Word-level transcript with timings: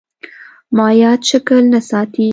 مایعات 0.77 1.21
شکل 1.29 1.61
نه 1.73 1.79
ساتي. 1.89 2.27